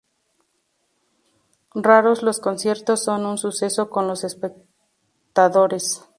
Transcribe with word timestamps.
Raros, 1.75 2.23
los 2.23 2.39
conciertos 2.39 3.03
son 3.03 3.23
un 3.27 3.37
suceso 3.37 3.91
con 3.91 4.07
los 4.07 4.23
espectadores. 4.23 6.05